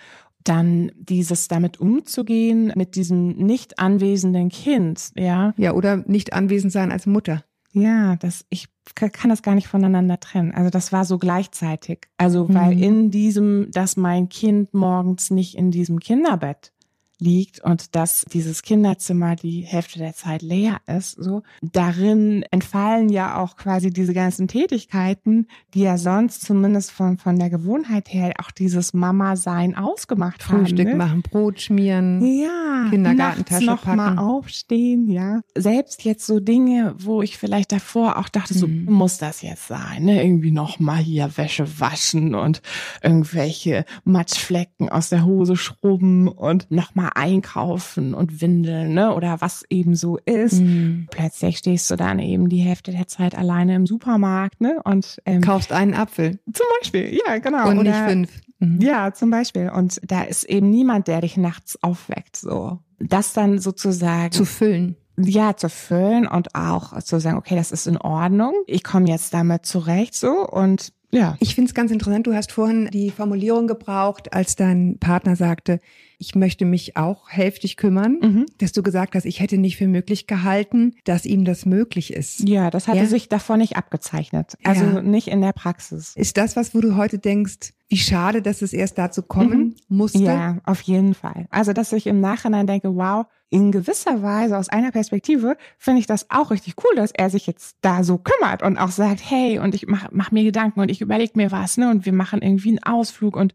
[0.44, 5.52] Dann dieses damit umzugehen mit diesem nicht anwesenden Kind, ja.
[5.58, 7.44] Ja, oder nicht anwesend sein als Mutter.
[7.72, 10.52] Ja, das, ich kann das gar nicht voneinander trennen.
[10.52, 12.08] Also das war so gleichzeitig.
[12.16, 12.82] Also, weil Mhm.
[12.82, 16.72] in diesem, dass mein Kind morgens nicht in diesem Kinderbett
[17.20, 21.42] liegt und dass dieses Kinderzimmer die Hälfte der Zeit leer ist, so.
[21.62, 27.50] Darin entfallen ja auch quasi diese ganzen Tätigkeiten, die ja sonst zumindest von, von der
[27.50, 30.88] Gewohnheit her auch dieses Mama-Sein ausgemacht Frühstück haben.
[30.90, 30.96] ne?
[30.96, 32.24] machen, Brot schmieren.
[32.24, 33.96] Ja, Kindergartentasche noch packen.
[33.96, 35.40] mal aufstehen, ja.
[35.56, 38.86] Selbst jetzt so Dinge, wo ich vielleicht davor auch dachte, so Mhm.
[38.92, 40.22] muss das jetzt sein, ne?
[40.22, 42.62] Irgendwie noch mal hier Wäsche waschen und
[43.02, 49.14] irgendwelche Matschflecken aus der Hose schrubben und noch mal einkaufen und windeln, ne?
[49.14, 50.60] Oder was eben so ist.
[50.60, 51.06] Mhm.
[51.10, 54.80] Plötzlich stehst du dann eben die Hälfte der Zeit alleine im Supermarkt, ne?
[54.84, 57.68] Und ähm, Kaufst einen Apfel zum Beispiel, ja, genau.
[57.68, 58.30] und nicht Oder- fünf.
[58.62, 58.80] Mhm.
[58.82, 59.70] ja, zum Beispiel.
[59.70, 62.78] Und da ist eben niemand, der dich nachts aufweckt, so.
[62.98, 64.96] Das dann sozusagen, Zu füllen.
[65.18, 68.52] ja, zu füllen und auch zu sagen, okay, das ist in Ordnung.
[68.66, 70.46] Ich komme jetzt damit zurecht, so.
[70.46, 71.36] Und ja.
[71.40, 75.80] Ich finde es ganz interessant, du hast vorhin die Formulierung gebraucht, als dein Partner sagte,
[76.22, 78.46] ich möchte mich auch hälftig kümmern, Mhm.
[78.58, 82.46] dass du gesagt hast, ich hätte nicht für möglich gehalten, dass ihm das möglich ist.
[82.46, 83.06] Ja, das hatte Ja.
[83.06, 84.56] sich davor nicht abgezeichnet.
[84.62, 85.02] Also Ja.
[85.02, 86.14] nicht in der Praxis.
[86.16, 90.18] Ist das was, wo du heute denkst, wie schade, dass es erst dazu kommen musste?
[90.18, 90.24] Mhm.
[90.26, 91.46] Ja, auf jeden Fall.
[91.50, 96.06] Also, dass ich im Nachhinein denke, wow, in gewisser Weise aus einer Perspektive finde ich
[96.06, 99.58] das auch richtig cool, dass er sich jetzt da so kümmert und auch sagt, hey,
[99.58, 102.42] und ich mach, mach mir Gedanken und ich überlege mir was, ne, und wir machen
[102.42, 103.54] irgendwie einen Ausflug und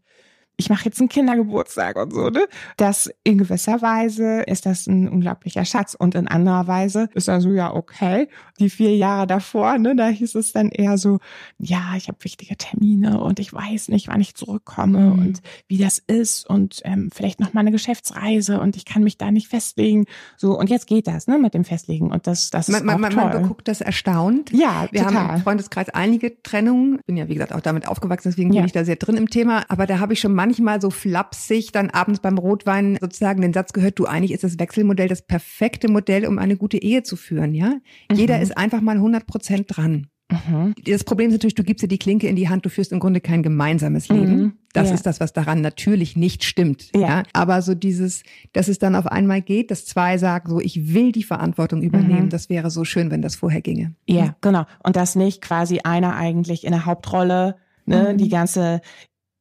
[0.58, 2.46] ich mache jetzt einen Kindergeburtstag und so, ne?
[2.76, 7.40] Das in gewisser Weise ist das ein unglaublicher Schatz und in anderer Weise ist er
[7.40, 8.28] so, ja, okay.
[8.58, 11.18] Die vier Jahre davor, ne, da hieß es dann eher so,
[11.58, 15.18] ja, ich habe wichtige Termine und ich weiß nicht, wann ich zurückkomme Mhm.
[15.18, 19.18] und wie das ist und ähm, vielleicht noch mal eine Geschäftsreise und ich kann mich
[19.18, 20.06] da nicht festlegen.
[20.38, 22.94] So und jetzt geht das, ne, mit dem Festlegen und das, das Man, ist man,
[22.96, 23.24] auch man, toll.
[23.24, 24.50] man beguckt das erstaunt.
[24.52, 25.36] ja, Wir haben total.
[25.36, 26.98] im Freundeskreis einige Trennungen.
[27.06, 28.60] Bin ja, wie gesagt, auch damit aufgewachsen, deswegen Ja.
[28.62, 29.64] bin ich da sehr drin im Thema.
[29.68, 33.72] Aber da habe ich schon manchmal so flapsig dann abends beim Rotwein sozusagen den Satz
[33.72, 37.54] gehört, du, eigentlich ist das Wechselmodell das perfekte Modell, um eine gute Ehe zu führen,
[37.54, 37.74] ja?
[38.12, 40.06] Jeder ist einfach mal 100 Prozent dran.
[40.30, 40.74] Mhm.
[40.84, 42.98] Das Problem ist natürlich, du gibst dir die Klinke in die Hand, du führst im
[42.98, 44.36] Grunde kein gemeinsames Leben.
[44.36, 44.52] Mhm.
[44.72, 44.94] Das Ja.
[44.94, 46.90] ist das, was daran natürlich nicht stimmt.
[46.94, 47.00] Ja.
[47.00, 47.22] Ja.
[47.32, 51.12] Aber so dieses, dass es dann auf einmal geht, dass zwei sagen, so ich will
[51.12, 52.30] die Verantwortung übernehmen, Mhm.
[52.30, 53.94] das wäre so schön, wenn das vorher ginge.
[54.08, 54.64] Ja, genau.
[54.82, 58.18] Und das nicht quasi einer eigentlich in der Hauptrolle, ne, Mhm.
[58.18, 58.80] die ganze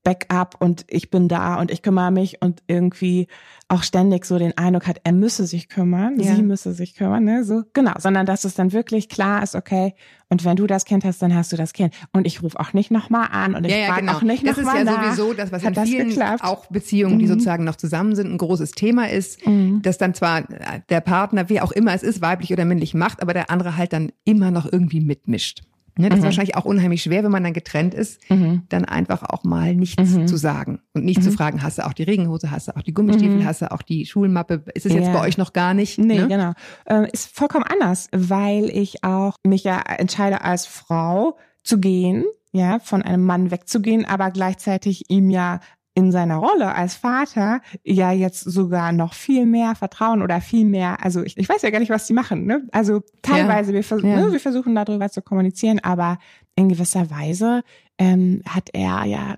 [0.05, 3.27] Backup und ich bin da und ich kümmere mich und irgendwie
[3.67, 6.35] auch ständig so den Eindruck hat, er müsse sich kümmern, Ja.
[6.35, 9.95] sie müsse sich kümmern, ne, so, genau, sondern dass es dann wirklich klar ist, okay,
[10.29, 11.93] und wenn du das Kind hast, dann hast du das Kind.
[12.13, 14.55] Und ich rufe auch nicht nochmal an und ich frage auch nicht genau.
[14.55, 15.03] das ist ja nach.
[15.15, 16.43] sowieso das, was in Hat das vielen geklappt?
[16.43, 17.29] auch Beziehungen, die Mhm.
[17.29, 19.81] sozusagen noch zusammen sind, ein großes Thema ist, Mhm.
[19.81, 20.43] dass dann zwar
[20.89, 23.91] der Partner, wie auch immer es ist, weiblich oder männlich macht, aber der andere halt
[23.93, 25.61] dann immer noch irgendwie mitmischt.
[25.97, 26.25] Ne, das ist Mhm.
[26.25, 28.63] wahrscheinlich auch unheimlich schwer, wenn man dann getrennt ist, Mhm.
[28.69, 30.27] dann einfach auch mal nichts Mhm.
[30.27, 32.93] zu sagen und nicht zu fragen, hast du auch die Regenhose, hast du auch die
[32.93, 33.45] Gummistiefel, Mhm.
[33.45, 35.13] hast du auch die Schulmappe, ist es jetzt Ja.
[35.13, 35.97] bei euch noch gar nicht?
[35.97, 36.27] Nee, ne?
[36.27, 36.51] genau.
[36.85, 42.79] Äh, ist vollkommen anders, weil ich auch mich ja entscheide als Frau zu gehen, ja,
[42.79, 45.59] von einem Mann wegzugehen, aber gleichzeitig ihm ja
[45.95, 51.03] in seiner Rolle als Vater ja jetzt sogar noch viel mehr Vertrauen oder viel mehr,
[51.03, 52.67] also ich, ich weiß ja gar nicht, was die machen, ne?
[52.71, 54.17] Also teilweise, wir, vers Ja.
[54.17, 56.17] ne, wir versuchen darüber zu kommunizieren, aber
[56.55, 57.63] in gewisser Weise
[57.97, 59.35] ähm, hat er ja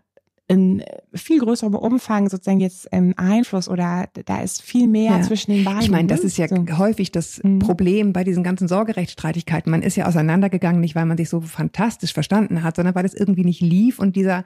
[0.50, 0.82] in
[1.14, 5.22] viel größerem Umfang sozusagen jetzt ähm, Einfluss oder da ist viel mehr Ja.
[5.22, 5.82] zwischen den beiden.
[5.82, 6.28] Ich meine, das ne?
[6.28, 6.64] ist ja so.
[6.78, 7.60] häufig das Mhm.
[7.60, 9.70] Problem bei diesen ganzen Sorgerechtsstreitigkeiten.
[9.70, 13.14] Man ist ja auseinandergegangen, nicht weil man sich so fantastisch verstanden hat, sondern weil es
[13.14, 14.46] irgendwie nicht lief und dieser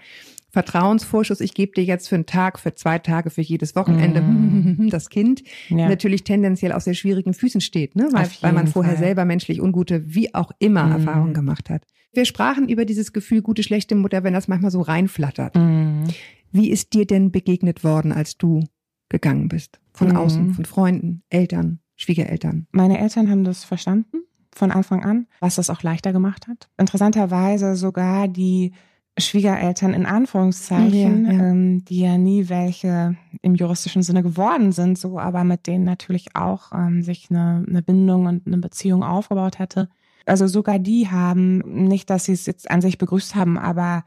[0.50, 4.22] Vertrauensvorschuss, ich gebe dir jetzt für einen Tag, für zwei Tage, für jedes Wochenende
[4.90, 5.78] das Kind, Mhm.
[5.80, 5.88] Ja.
[5.88, 8.10] natürlich tendenziell auf sehr schwierigen Füßen steht, ne?
[8.12, 9.04] weil, weil man vorher Fall.
[9.04, 10.92] selber menschlich ungute, wie auch immer, Mhm.
[10.92, 11.84] Erfahrungen gemacht hat.
[12.14, 15.56] Wir sprachen über dieses Gefühl gute, schlechte Mutter, wenn das manchmal so reinflattert.
[15.56, 16.04] Mhm.
[16.52, 18.66] Wie ist dir denn begegnet worden, als du
[19.10, 19.80] gegangen bist?
[19.94, 20.16] Von Mhm.
[20.18, 22.68] außen, von Freunden, Eltern, Schwiegereltern?
[22.72, 26.70] Meine Eltern haben das verstanden von Anfang an, was das auch leichter gemacht hat.
[26.78, 28.74] Interessanterweise sogar die
[29.18, 31.50] Schwiegereltern in Anführungszeichen, Ja, ja.
[31.52, 36.36] Ähm, die ja nie welche im juristischen Sinne geworden sind, so aber mit denen natürlich
[36.36, 39.90] auch ähm, sich eine, eine Bindung und eine Beziehung aufgebaut hatte.
[40.26, 44.04] Also sogar die haben, nicht, dass sie es jetzt an sich begrüßt haben, aber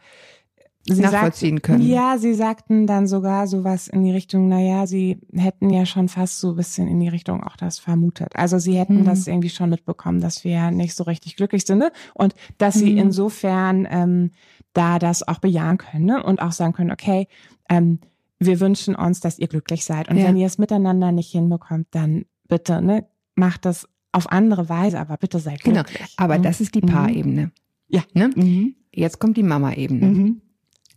[0.87, 1.81] sie Nachvollziehen können.
[1.83, 6.09] Ja, sie sagten dann sogar sowas in die Richtung, na ja, sie hätten ja schon
[6.09, 8.37] fast so ein bisschen in die Richtung auch das vermutet.
[8.37, 9.05] Also sie hätten Mhm.
[9.05, 11.91] das irgendwie schon mitbekommen, dass wir nicht so richtig glücklich sind ne?
[12.13, 12.99] und dass sie Mhm.
[12.99, 14.31] insofern ähm,
[14.75, 16.23] da das auch bejahen können ne?
[16.23, 17.29] und auch sagen können, okay,
[17.71, 17.99] ähm,
[18.39, 20.25] wir wünschen uns, dass ihr glücklich seid und Ja.
[20.25, 25.17] wenn ihr es miteinander nicht hinbekommt, dann bitte, ne, macht das auf andere Weise, aber
[25.17, 26.13] bitte seid Genau, glücklich.
[26.17, 26.43] aber Mhm.
[26.43, 26.87] das ist die Mhm.
[26.87, 27.51] Paarebene.
[27.89, 28.03] Ja.
[28.15, 28.31] Ne?
[28.35, 28.75] Mhm.
[28.95, 30.07] Jetzt kommt die Mama-Ebene.
[30.07, 30.41] Mhm.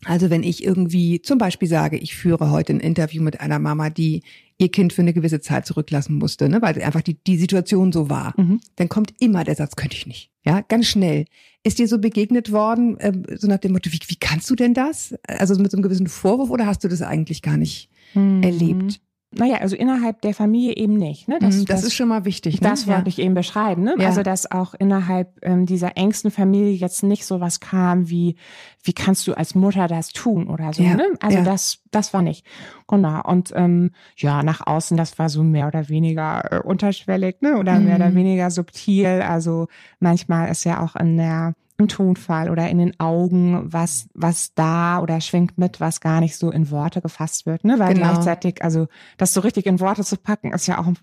[0.06, 3.90] Also wenn ich irgendwie zum Beispiel sage, ich führe heute ein Interview mit einer Mama,
[3.90, 4.22] die
[4.60, 8.08] ihr Kind für eine gewisse Zeit zurücklassen musste, ne, weil einfach die, die Situation so
[8.10, 8.60] war, Mhm.
[8.76, 10.30] dann kommt immer der Satz, könnte ich nicht.
[10.46, 11.26] Ja, ganz schnell.
[11.64, 14.74] Ist dir so begegnet worden, ähm, so nach dem Motto, wie, wie kannst du denn
[14.76, 15.16] das?
[15.28, 18.44] Also mit so einem gewissen Vorwurf oder hast du das eigentlich gar nicht Mhm.
[18.44, 19.02] erlebt?
[19.32, 21.28] Naja, also innerhalb der Familie eben nicht.
[21.28, 21.38] Ne?
[21.40, 22.62] Das, das, ist schon mal wichtig.
[22.62, 22.70] Ne?
[22.70, 23.84] Das wollte ich eben beschreiben.
[23.84, 23.94] Ne?
[24.00, 24.08] Ja.
[24.08, 28.38] Also, dass auch innerhalb ähm, dieser engsten Familie jetzt nicht sowas kam wie,
[28.84, 30.82] wie kannst du als Mutter das tun oder so.
[30.82, 31.04] Ja, Ne?
[31.20, 32.46] Also das, das war nicht.
[32.88, 33.22] Genau.
[33.24, 37.58] Und ähm, ja, nach außen, das war so mehr oder weniger äh, unterschwellig, ne?
[37.58, 38.02] Oder mehr Mhm.
[38.02, 39.22] oder weniger subtil.
[39.28, 39.68] Also
[40.00, 45.00] manchmal ist ja auch in der im Tonfall oder in den Augen was was da
[45.02, 47.78] oder schwingt mit, was gar nicht so in Worte gefasst wird, ne?
[47.80, 48.08] Weil Genau.
[48.14, 48.88] gleichzeitig, also
[49.18, 50.98] das so richtig in Worte zu packen, ist ja auch ein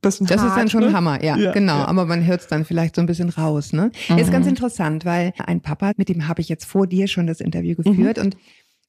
[0.00, 0.92] bisschen Das ist hart, dann schon ne?
[0.92, 1.78] Hammer, ja, Ja, genau.
[1.78, 1.84] ja.
[1.88, 3.72] Aber man hört es dann vielleicht so ein bisschen raus.
[3.72, 3.90] Ne?
[4.16, 4.50] Ist ganz Mhm.
[4.50, 8.18] interessant, weil ein Papa, mit dem habe ich jetzt vor dir schon das Interview geführt
[8.18, 8.36] und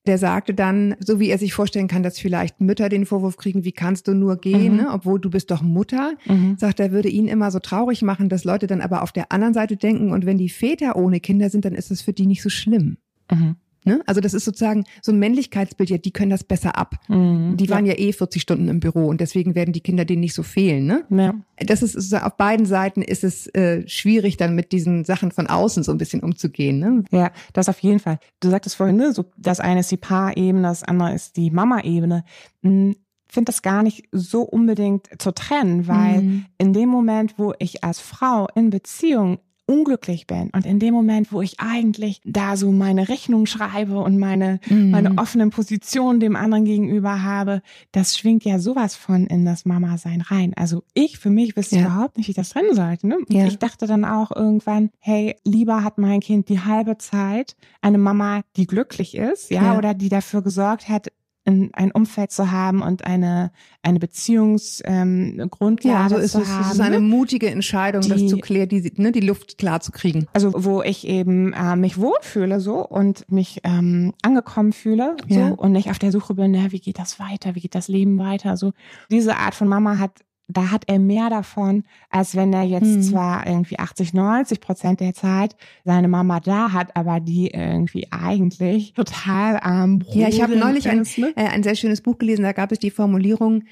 [0.08, 3.63] der sagte dann, so wie er sich vorstellen kann, dass vielleicht Mütter den Vorwurf kriegen,
[3.63, 4.78] wie kannst du nur gehen, Mhm.
[4.78, 4.89] ne?
[4.91, 6.13] obwohl du bist doch Mutter.
[6.26, 6.56] Mhm.
[6.58, 9.54] Sagt, er würde ihn immer so traurig machen, dass Leute dann aber auf der anderen
[9.54, 12.41] Seite denken, und wenn die Väter ohne Kinder sind, dann ist es für die nicht
[12.41, 12.98] so schlimm.
[13.32, 13.56] Mhm.
[13.88, 14.02] Ne?
[14.06, 16.95] Also das ist sozusagen so ein Männlichkeitsbild, ja, die können das besser ab.
[17.08, 17.58] Mhm.
[17.58, 20.34] Die waren ja eh 40 Stunden im Büro und deswegen werden die Kinder denen nicht
[20.34, 20.86] so fehlen.
[20.86, 21.06] Ne?
[21.10, 21.34] ja.
[21.58, 25.47] das ist sozusagen auf beiden Seiten ist es äh, schwierig, dann mit diesen Sachen von
[25.47, 26.80] außen so ein bisschen umzugehen.
[26.80, 27.04] Ne?
[27.12, 28.19] Ja, das auf jeden Fall.
[28.39, 32.23] Du sagtest vorhin, ne, so das eine ist die Paarebene, das andere ist die Mama-Ebene.
[32.63, 32.95] Hm,
[33.30, 36.45] finde das gar nicht so unbedingt zu trennen, weil Mhm.
[36.58, 41.32] in dem Moment, wo ich als Frau in Beziehung unglücklich bin und in dem Moment,
[41.32, 44.91] wo ich eigentlich da so meine Rechnung schreibe und meine Mhm.
[44.91, 50.21] meine offenen Positionen dem anderen gegenüber habe, das schwingt ja sowas von in das Mama-Sein
[50.21, 50.53] rein.
[50.56, 51.82] Also ich für mich wüsste Ja.
[51.88, 53.08] überhaupt nicht, wie ich das trennen sollte.
[53.08, 53.17] Ne?
[53.30, 53.45] Ja.
[53.45, 58.41] Ich dachte dann auch irgendwann, hey, lieber hat mein Kind die halbe Zeit eine Mama,
[58.56, 59.77] die glücklich ist, ja, Ja.
[59.77, 61.08] oder die dafür gesorgt hat,
[61.48, 66.48] ein, ein Umfeld zu haben und eine eine Beziehungsgrundlage ähm, Ja, so ist zu es.
[66.50, 66.62] haben.
[66.66, 67.08] Es ist eine ne?
[67.08, 70.28] mutige Entscheidung, das Die- zu klären, die, ne, die Luft klar zu kriegen.
[70.34, 75.50] Also wo ich eben äh, mich wohlfühle so und mich ähm, angekommen fühle so Ja.
[75.52, 78.20] und nicht auf der Suche bin, ja, wie geht das weiter, wie geht das Leben
[78.20, 78.74] weiter, so
[79.10, 80.12] diese Art von Mama hat
[80.50, 83.02] da hat er mehr davon, als wenn er jetzt Hm.
[83.04, 88.94] zwar irgendwie 80, 90 Prozent der Zeit seine Mama da hat, aber die irgendwie eigentlich
[88.94, 91.34] total am Brodeln Ja, ich habe neulich ein, ne?
[91.36, 93.64] äh, ein sehr schönes Buch gelesen, da gab es die Formulierung,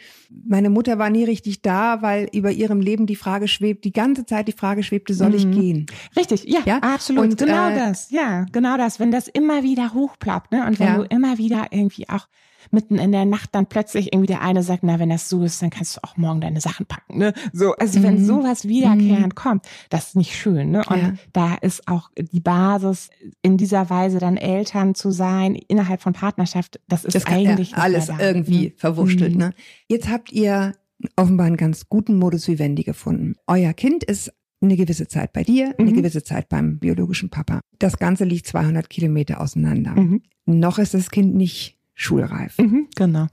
[0.46, 4.26] meine Mutter war nie richtig da, weil über ihrem Leben die Frage schwebt, die ganze
[4.26, 5.52] Zeit die Frage schwebte, soll ich Mhm.
[5.52, 5.86] gehen?
[6.18, 7.24] Richtig, ja, Ja, absolut.
[7.24, 9.00] und, genau äh, das, ja, genau das.
[9.00, 10.66] Wenn das immer wieder hochploppt, ne?
[10.68, 10.98] Und wenn Ja.
[10.98, 12.28] du immer wieder irgendwie auch
[12.76, 15.60] mitten in der Nacht dann plötzlich irgendwie der eine sagt, na, wenn das so ist,
[15.64, 17.34] dann kannst du auch morgen deine Sachen packen, ne?
[17.52, 18.26] So, also wenn Mhm.
[18.26, 20.84] sowas wiederkehrend kommt, das ist nicht schön, ne?
[20.88, 21.14] Und Ja.
[21.34, 23.10] da ist auch die Basis,
[23.42, 27.72] in dieser Weise dann Eltern zu sein, innerhalb von Partnerschaft, das ist Das kann, eigentlich
[27.72, 28.74] ja, alles da, irgendwie ne?
[28.78, 29.32] verwurschtelt.
[29.34, 29.40] Mhm.
[29.40, 29.54] Ne?
[29.90, 30.74] Jetzt habt ihr
[31.16, 33.34] offenbar einen ganz guten Modus vivendi gefunden.
[33.48, 35.96] Euer Kind ist eine gewisse Zeit bei dir, eine Mhm.
[35.96, 37.60] gewisse Zeit beim biologischen Papa.
[37.80, 39.92] Das Ganze liegt 200 Kilometer auseinander.
[39.92, 40.22] Mhm.
[40.46, 42.58] Noch ist das Kind nicht schulreif.
[42.60, 43.28] Mhm, genau.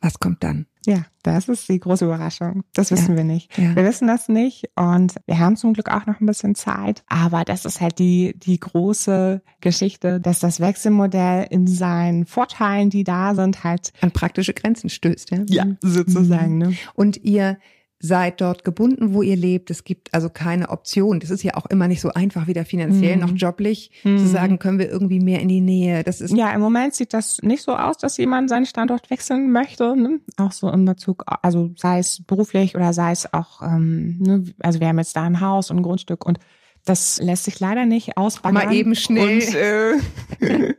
[0.00, 0.66] Was kommt dann?
[0.86, 2.62] Ja, das ist die große Überraschung.
[2.74, 3.16] Das wissen Ja.
[3.16, 3.56] wir nicht.
[3.58, 3.74] Ja.
[3.74, 7.02] Wir wissen das nicht und wir haben zum Glück auch noch ein bisschen Zeit.
[7.08, 13.02] Aber das ist halt die, die große Geschichte, dass das Wechselmodell in seinen Vorteilen, die
[13.02, 15.66] da sind, halt An praktische Grenzen stößt, ja?
[15.80, 16.58] sozusagen.
[16.58, 16.74] Ne?
[16.94, 17.58] Und ihr
[17.98, 19.70] seid dort gebunden, wo ihr lebt.
[19.70, 21.18] Es gibt also keine Option.
[21.18, 23.22] Das ist ja auch immer nicht so einfach, weder finanziell Mhm.
[23.22, 26.04] noch joblich, zu sagen, können wir irgendwie mehr in die Nähe.
[26.04, 29.50] Das ist Ja, im Moment sieht das nicht so aus, dass jemand seinen Standort wechseln
[29.50, 29.96] möchte.
[29.96, 30.20] Ne?
[30.36, 34.44] Auch so in Bezug, also sei es beruflich oder sei es auch, ähm, ne?
[34.60, 36.38] also wir haben jetzt da ein Haus und ein Grundstück und
[36.86, 38.66] das lässt sich leider nicht ausbaggern.
[38.66, 39.38] Mal eben schnell.
[39.38, 39.54] Und,
[40.40, 40.74] äh,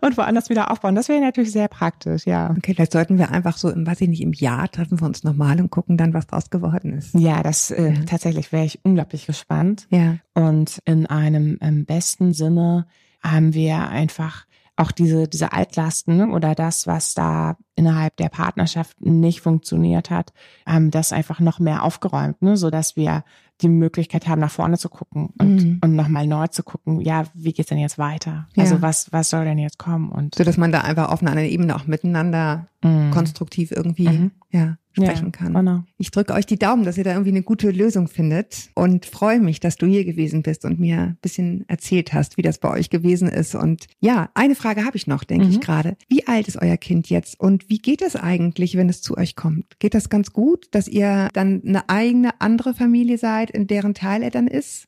[0.00, 0.94] und woanders wieder aufbauen.
[0.94, 2.50] Das wäre natürlich sehr praktisch, ja.
[2.56, 5.24] Okay, vielleicht sollten wir einfach so im, weiß ich nicht, im Jahr treffen wir uns
[5.24, 7.14] nochmal und gucken dann, was draus geworden ist.
[7.14, 9.86] Ja, das äh, tatsächlich wäre ich unglaublich gespannt.
[9.90, 10.16] Ja.
[10.34, 12.86] Und in einem im besten Sinne
[13.22, 14.46] haben wir einfach
[14.78, 20.32] auch diese, diese Altlasten ne, oder das, was da innerhalb der Partnerschaft nicht funktioniert hat,
[20.66, 23.24] haben das einfach noch mehr aufgeräumt, ne, so dass wir
[23.60, 25.78] die Möglichkeit haben, nach vorne zu gucken und, Mhm.
[25.82, 28.46] und nochmal neu zu gucken, ja, wie geht's denn jetzt weiter?
[28.54, 28.62] Ja.
[28.64, 30.10] Also was, was soll denn jetzt kommen?
[30.10, 33.10] Und So dass man da einfach auf einer anderen Ebene auch miteinander Mhm.
[33.10, 34.30] konstruktiv irgendwie Mhm.
[34.50, 35.54] ja, sprechen Ja, kann.
[35.54, 35.84] genau.
[35.96, 39.40] Ich drücke euch die Daumen, dass ihr da irgendwie eine gute Lösung findet und freue
[39.40, 42.70] mich, dass du hier gewesen bist und mir ein bisschen erzählt hast, wie das bei
[42.70, 43.54] euch gewesen ist.
[43.54, 45.50] Und ja, eine Frage habe ich noch, denke Mhm.
[45.52, 45.96] ich gerade.
[46.08, 49.36] Wie alt ist euer Kind jetzt und wie geht es eigentlich, wenn es zu euch
[49.36, 49.78] kommt?
[49.80, 54.22] Geht das ganz gut, dass ihr dann eine eigene andere Familie seid, in deren Teil
[54.22, 54.86] er dann ist?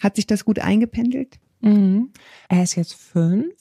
[0.00, 1.38] Hat sich das gut eingependelt?
[1.60, 2.10] Mhm.
[2.48, 3.54] Er ist jetzt fünf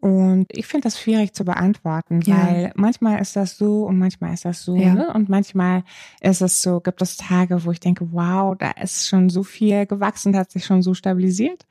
[0.00, 2.36] und ich finde das schwierig zu beantworten, Ja.
[2.36, 4.94] weil manchmal ist das so und manchmal ist das so, Ja.
[4.94, 5.12] ne?
[5.14, 5.82] Und manchmal
[6.20, 9.86] ist es so, gibt es Tage, wo ich denke, wow, da ist schon so viel
[9.86, 11.66] gewachsen, hat sich schon so stabilisiert.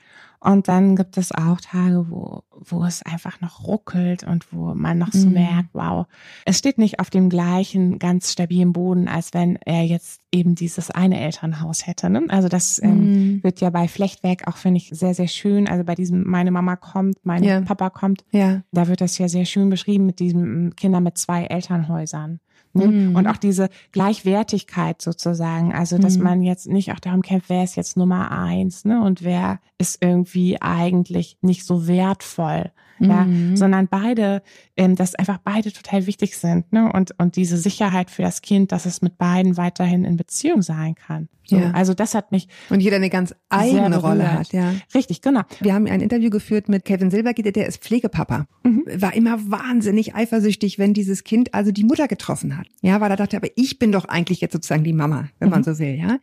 [0.46, 5.00] Und dann gibt es auch Tage, wo, wo es einfach noch ruckelt und wo man
[5.00, 5.34] noch so Mhm.
[5.34, 6.06] merkt, wow,
[6.46, 10.92] es steht nicht auf dem gleichen ganz stabilen Boden, als wenn er jetzt eben dieses
[10.92, 12.10] eine Elternhaus hätte.
[12.12, 12.26] Ne?
[12.30, 13.00] Also das ähm,
[13.38, 13.44] Mhm.
[13.44, 15.68] wird ja bei Flechtwerk auch, finde ich, sehr, sehr schön.
[15.68, 17.62] Also bei diesem Meine Mama kommt, mein Ja.
[17.62, 18.62] Papa kommt, Ja.
[18.72, 22.40] da wird das ja sehr schön beschrieben mit diesen Kindern mit zwei Elternhäusern.
[22.76, 22.88] Ne?
[22.88, 23.16] Mhm.
[23.16, 26.24] Und auch diese Gleichwertigkeit sozusagen, also dass Mhm.
[26.24, 29.02] man jetzt nicht auch darum kämpft, wer ist jetzt Nummer eins, ne?
[29.02, 33.56] Und wer ist irgendwie eigentlich nicht so wertvoll, ja, Mhm.
[33.58, 34.42] sondern beide,
[34.78, 36.92] ähm, dass einfach beide total wichtig sind, ne?
[36.92, 40.96] Und und diese Sicherheit für das Kind, dass es mit beiden weiterhin in Beziehung sein
[40.96, 41.28] kann.
[41.48, 41.72] So, Ja.
[41.72, 44.74] Also das hat mich Und jeder eine ganz eigene Rolle hat, ja.
[44.96, 45.42] richtig, genau.
[45.60, 48.48] Wir haben ein Interview geführt mit Kevin Silbergitter, der ist Pflegepapa.
[48.64, 48.84] Mhm.
[48.98, 52.68] War immer wahnsinnig eifersüchtig, wenn dieses Kind also die Mutter getroffen hat.
[52.82, 55.60] Ja, weil er dachte, aber ich bin doch eigentlich jetzt sozusagen die Mama, wenn man
[55.60, 55.64] Mhm.
[55.66, 56.18] so will, ja.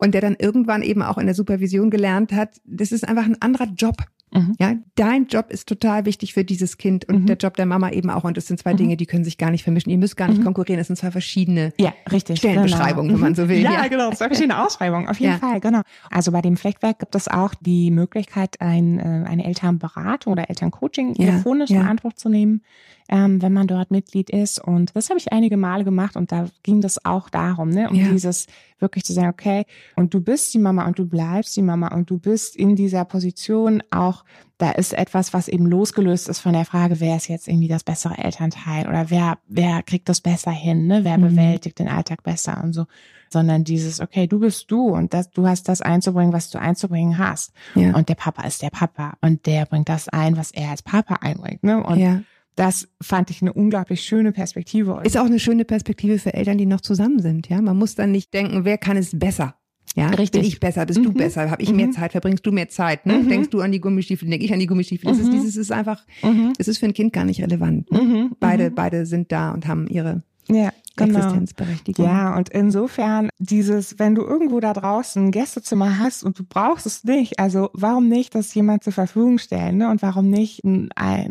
[0.00, 3.42] Und der dann irgendwann eben auch in der Supervision gelernt hat, das ist einfach ein
[3.42, 3.96] anderer Job.
[4.32, 4.54] Mhm.
[4.58, 7.26] Ja, dein Job ist total wichtig für dieses Kind und Mhm.
[7.26, 8.24] der Job der Mama eben auch.
[8.24, 9.90] Und das sind zwei Dinge, die können sich gar nicht vermischen.
[9.90, 10.44] Ihr müsst gar nicht Mhm.
[10.44, 10.78] konkurrieren.
[10.78, 11.72] Das sind zwei verschiedene.
[11.78, 12.38] Ja, richtig.
[12.38, 13.14] Stellenbeschreibung, genau.
[13.18, 13.88] wenn man so will, Ja, ja.
[13.88, 14.10] genau.
[14.10, 15.38] Zwei verschiedene Ausschreibungen, auf jeden Ja.
[15.38, 15.80] Fall, genau.
[16.10, 21.14] Also bei dem Flechtwerk gibt es auch die Möglichkeit, ein, äh, eine Elternberatung oder Elterncoaching
[21.14, 21.80] Ja, telefonisch ja.
[21.80, 22.62] in Anspruch zu nehmen,
[23.08, 24.62] ähm, wenn man dort Mitglied ist.
[24.62, 27.96] Und das habe ich einige Male gemacht und da ging das auch darum, ne, um
[27.96, 28.08] Ja.
[28.08, 28.46] dieses
[28.80, 29.64] wirklich zu sagen, okay,
[29.96, 33.04] und du bist die Mama und du bleibst die Mama und du bist in dieser
[33.04, 34.17] Position auch,
[34.58, 37.84] da ist etwas, was eben losgelöst ist von der Frage, wer ist jetzt irgendwie das
[37.84, 41.04] bessere Elternteil oder wer, wer kriegt das besser hin, ne?
[41.04, 41.22] wer Mhm.
[41.22, 42.86] bewältigt den Alltag besser und so,
[43.30, 47.18] sondern dieses, okay, du bist du und das, du hast das einzubringen, was du einzubringen
[47.18, 47.52] hast.
[47.74, 47.94] Ja.
[47.94, 51.16] Und der Papa ist der Papa und der bringt das ein, was er als Papa
[51.20, 51.62] einbringt.
[51.62, 51.82] Ne?
[51.82, 52.22] Und ja.
[52.56, 55.00] das fand ich eine unglaublich schöne Perspektive.
[55.04, 57.48] Ist auch eine schöne Perspektive für Eltern, die noch zusammen sind.
[57.48, 59.54] Ja, man muss dann nicht denken, wer kann es besser.
[59.98, 60.40] Ja, Richtig.
[60.40, 61.14] bin ich besser, bist du Mhm.
[61.14, 61.92] besser, habe ich mehr Mhm.
[61.92, 63.14] Zeit, verbringst du mehr Zeit, ne?
[63.14, 63.28] Mhm.
[63.28, 65.08] Denkst du an die Gummistiefel, denk ich an die Gummistiefel.
[65.08, 65.32] Das ist Mhm.
[65.32, 66.52] dieses ist einfach, mhm.
[66.58, 67.90] es ist für ein Kind gar nicht relevant.
[67.90, 68.00] Ne?
[68.02, 68.36] Mhm.
[68.40, 71.18] Beide, beide sind da und haben ihre ja, genau.
[71.18, 72.06] Existenzberechtigung.
[72.06, 76.86] Ja, und insofern dieses, wenn du irgendwo da draußen ein Gästezimmer hast und du brauchst
[76.86, 79.90] es nicht, also warum nicht das jemand zur Verfügung stellen, ne?
[79.90, 80.90] Und warum nicht einen,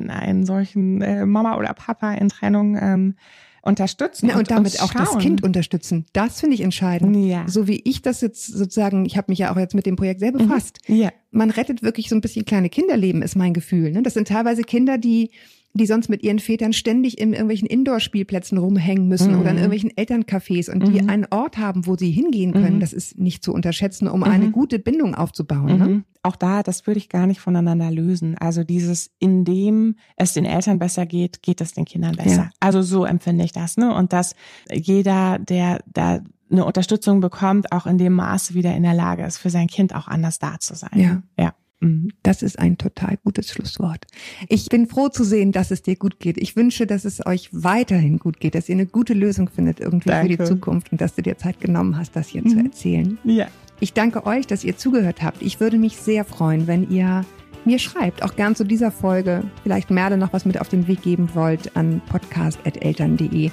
[0.09, 3.15] einen solchen äh, Mama oder Papa in Trennung ähm,
[3.61, 5.17] unterstützen Na, und damit auch das.
[5.17, 6.05] Kind unterstützen.
[6.13, 7.15] Das finde ich entscheidend.
[7.27, 7.43] Ja.
[7.47, 10.19] So wie ich das jetzt sozusagen, ich habe mich ja auch jetzt mit dem Projekt
[10.19, 10.37] sehr Mhm.
[10.37, 10.79] befasst.
[10.87, 11.11] Ja.
[11.31, 13.91] man rettet wirklich so ein bisschen kleine Kinderleben, ist mein Gefühl.
[13.91, 14.01] Ne?
[14.01, 15.29] Das sind teilweise Kinder, die
[15.77, 19.39] die sonst mit ihren Vätern ständig in irgendwelchen Indoor-Spielplätzen rumhängen müssen Mhm.
[19.41, 21.09] oder in irgendwelchen Elterncafés und die Mhm.
[21.09, 22.75] einen Ort haben, wo sie hingehen können.
[22.75, 22.79] Mhm.
[22.81, 25.77] Das ist nicht zu unterschätzen, um eine gute Bindung aufzubauen.
[25.77, 25.87] Ne?
[25.87, 26.03] Mhm.
[26.23, 28.37] Auch da, das würde ich gar nicht voneinander lösen.
[28.37, 32.35] Also dieses, indem es den Eltern besser geht, geht es den Kindern besser.
[32.35, 32.49] Ja.
[32.59, 33.93] Also so empfinde ich das, ne?
[33.95, 34.35] Und dass
[34.71, 39.37] jeder, der da eine Unterstützung bekommt, auch in dem Maße wieder in der Lage ist,
[39.37, 40.91] für sein Kind auch anders da zu sein.
[40.95, 41.21] Ja.
[41.37, 41.53] Ja.
[41.79, 42.09] Mhm.
[42.23, 44.05] Das ist ein total gutes Schlusswort.
[44.49, 46.37] Ich bin froh zu sehen, dass es dir gut geht.
[46.37, 50.09] Ich wünsche, dass es euch weiterhin gut geht, dass ihr eine gute Lösung findet irgendwie
[50.09, 50.43] für die Danke.
[50.51, 52.65] Zukunft und dass du dir Zeit genommen hast, das hier zu Mhm.
[52.65, 53.17] erzählen.
[53.23, 53.47] Ja.
[53.79, 55.41] Ich danke euch, dass ihr zugehört habt.
[55.43, 57.23] Ich würde mich sehr freuen, wenn ihr
[57.63, 61.01] mir schreibt, auch gern zu dieser Folge, vielleicht Merle noch was mit auf den Weg
[61.03, 63.51] geben wollt an podcast.eltern.de.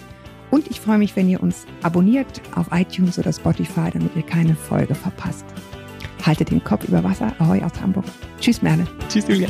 [0.51, 4.55] Und ich freue mich, wenn ihr uns abonniert auf iTunes oder Spotify, damit ihr keine
[4.55, 5.45] Folge verpasst.
[6.25, 7.33] Haltet den Kopf über Wasser.
[7.39, 8.05] Ahoi aus Hamburg.
[8.41, 8.87] Tschüss, Merle.
[9.09, 9.49] Tschüss, Julia.